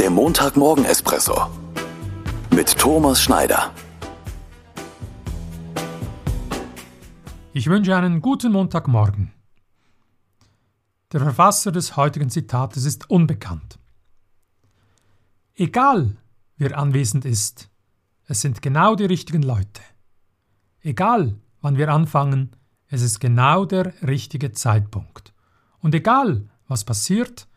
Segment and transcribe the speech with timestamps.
[0.00, 1.50] Der Montagmorgen-Espresso
[2.54, 3.70] mit Thomas Schneider.
[7.52, 9.30] Ich wünsche einen guten Montagmorgen.
[11.12, 13.78] Der Verfasser des heutigen Zitates ist unbekannt.
[15.54, 16.16] Egal,
[16.56, 17.68] wer anwesend ist,
[18.26, 19.82] es sind genau die richtigen Leute.
[20.80, 22.56] Egal, wann wir anfangen,
[22.86, 25.34] es ist genau der richtige Zeitpunkt.
[25.80, 27.49] Und egal, was passiert,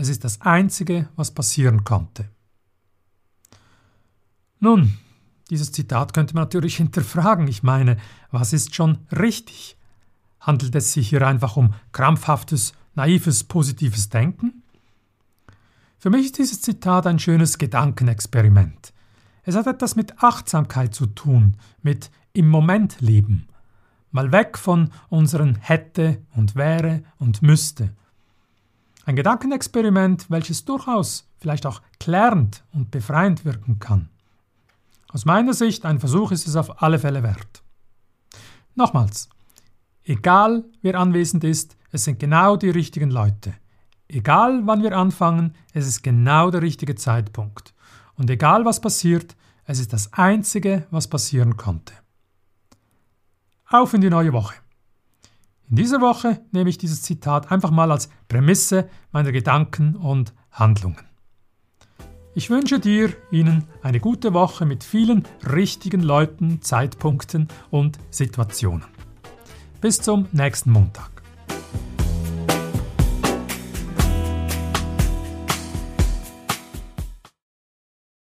[0.00, 2.28] es ist das Einzige, was passieren konnte.
[4.58, 4.96] Nun,
[5.50, 7.48] dieses Zitat könnte man natürlich hinterfragen.
[7.48, 7.98] Ich meine,
[8.30, 9.76] was ist schon richtig?
[10.40, 14.62] Handelt es sich hier einfach um krampfhaftes, naives, positives Denken?
[15.98, 18.94] Für mich ist dieses Zitat ein schönes Gedankenexperiment.
[19.42, 23.48] Es hat etwas mit Achtsamkeit zu tun, mit im Moment leben.
[24.12, 27.90] Mal weg von unseren hätte und wäre und müsste.
[29.06, 34.08] Ein Gedankenexperiment, welches durchaus vielleicht auch klärend und befreiend wirken kann.
[35.08, 37.62] Aus meiner Sicht ein Versuch ist es auf alle Fälle wert.
[38.74, 39.28] Nochmals,
[40.04, 43.54] egal wer anwesend ist, es sind genau die richtigen Leute.
[44.06, 47.74] Egal wann wir anfangen, es ist genau der richtige Zeitpunkt.
[48.16, 51.94] Und egal was passiert, es ist das Einzige, was passieren konnte.
[53.68, 54.54] Auf in die neue Woche.
[55.70, 61.06] In dieser Woche nehme ich dieses Zitat einfach mal als Prämisse meiner Gedanken und Handlungen.
[62.34, 68.84] Ich wünsche dir, Ihnen eine gute Woche mit vielen richtigen Leuten, Zeitpunkten und Situationen.
[69.80, 71.19] Bis zum nächsten Montag.